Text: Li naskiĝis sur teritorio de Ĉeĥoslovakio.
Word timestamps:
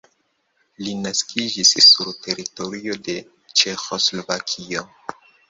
Li 0.85 0.93
naskiĝis 1.01 1.73
sur 1.89 2.09
teritorio 2.23 2.97
de 3.09 3.17
Ĉeĥoslovakio. 3.63 4.85